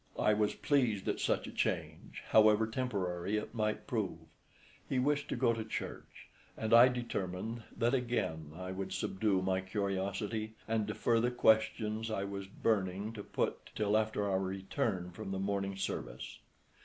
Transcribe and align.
I 0.17 0.33
was 0.33 0.55
pleased 0.55 1.07
at 1.07 1.19
such 1.19 1.45
a 1.45 1.51
change, 1.51 2.23
however 2.29 2.65
temporary 2.65 3.37
it 3.37 3.53
might 3.53 3.85
prove. 3.85 4.17
He 4.89 4.97
wished 4.97 5.29
to 5.29 5.35
go 5.35 5.53
to 5.53 5.63
church, 5.63 6.27
and 6.57 6.73
I 6.73 6.87
determined 6.87 7.61
that 7.77 7.93
again 7.93 8.51
I 8.55 8.71
would 8.71 8.93
subdue 8.93 9.43
my 9.43 9.61
curiosity 9.61 10.55
and 10.67 10.87
defer 10.87 11.19
the 11.19 11.29
questions 11.29 12.09
I 12.09 12.23
was 12.23 12.47
burning 12.47 13.13
to 13.13 13.21
put 13.21 13.69
till 13.75 13.95
after 13.95 14.27
our 14.27 14.39
return 14.39 15.11
from 15.11 15.29
the 15.29 15.37
morning 15.39 15.75
service. 15.77 16.39